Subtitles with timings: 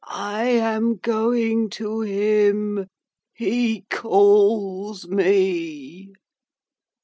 [0.07, 2.87] 'I am going to him.
[3.35, 6.11] He calls me.